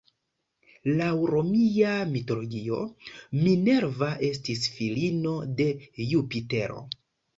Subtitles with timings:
[1.01, 2.79] Laŭ romia mitologio,
[3.41, 5.69] Minerva estis filino de
[6.11, 6.83] Jupitero.